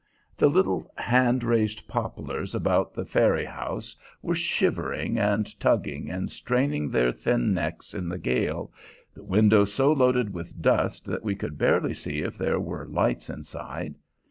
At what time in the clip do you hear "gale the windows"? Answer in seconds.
8.17-9.71